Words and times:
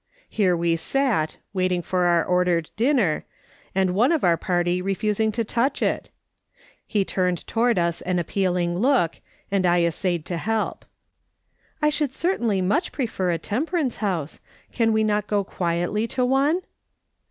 Here 0.29 0.57
we 0.57 0.77
sat, 0.77 1.37
waiting 1.53 1.83
for 1.83 2.05
our 2.05 2.25
ordered 2.25 2.71
dinner, 2.75 3.23
and 3.75 3.93
one 3.93 4.11
of 4.11 4.23
our 4.23 4.35
party 4.35 4.81
refusing 4.81 5.31
to 5.33 5.43
touch 5.43 5.83
it? 5.83 6.09
He 6.87 7.05
turned 7.05 7.45
toward 7.45 7.77
us 7.77 8.01
an 8.01 8.17
appealing 8.17 8.79
look, 8.79 9.21
and 9.51 9.63
I 9.63 9.83
essayed 9.83 10.25
to 10.25 10.37
help:" 10.37 10.85
I 11.83 11.91
sliould 11.91 12.13
certainly 12.13 12.61
much 12.61 12.91
prefer 12.91 13.29
a 13.29 13.37
temperance 13.37 13.97
house. 13.97 14.39
Can 14.73 14.91
we 14.91 15.03
not 15.03 15.27
go 15.27 15.43
quietly 15.43 16.07
to 16.07 16.25
one 16.25 16.61